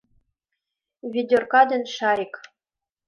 [1.13, 2.33] ВЕДЕРКА ДЕН ШАРИК